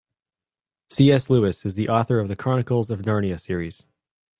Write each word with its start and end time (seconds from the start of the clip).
C.S. 0.89 1.29
Lewis 1.29 1.63
is 1.63 1.75
the 1.75 1.87
author 1.87 2.19
of 2.19 2.27
The 2.27 2.35
Chronicles 2.35 2.89
of 2.89 3.03
Narnia 3.03 3.39
series. 3.39 3.85